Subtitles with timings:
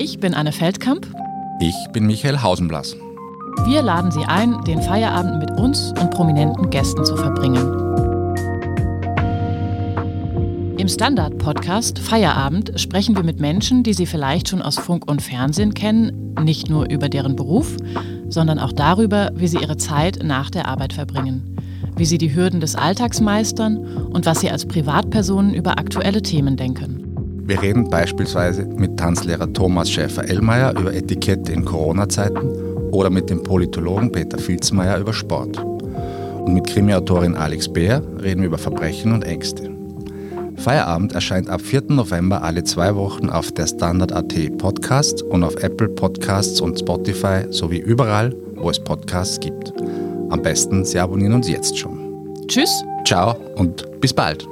[0.00, 1.12] Ich bin Anne Feldkamp.
[1.58, 2.94] Ich bin Michael Hausenblass.
[3.64, 7.66] Wir laden Sie ein, den Feierabend mit uns und prominenten Gästen zu verbringen.
[10.78, 15.74] Im Standard-Podcast Feierabend sprechen wir mit Menschen, die Sie vielleicht schon aus Funk und Fernsehen
[15.74, 17.76] kennen, nicht nur über deren Beruf,
[18.28, 21.56] sondern auch darüber, wie sie ihre Zeit nach der Arbeit verbringen,
[21.96, 23.78] wie sie die Hürden des Alltags meistern
[24.12, 27.07] und was sie als Privatpersonen über aktuelle Themen denken.
[27.48, 34.12] Wir reden beispielsweise mit Tanzlehrer Thomas Schäfer-Ellmeier über Etikette in Corona-Zeiten oder mit dem Politologen
[34.12, 35.56] Peter Filzmeier über Sport.
[35.56, 39.70] Und mit Krimiautorin Alex Beer reden wir über Verbrechen und Ängste.
[40.56, 41.84] Feierabend erscheint ab 4.
[41.88, 47.78] November alle zwei Wochen auf der Standard.at Podcast und auf Apple Podcasts und Spotify sowie
[47.78, 49.72] überall, wo es Podcasts gibt.
[50.28, 51.98] Am besten, Sie abonnieren uns jetzt schon.
[52.46, 52.84] Tschüss.
[53.06, 54.46] Ciao und bis bald.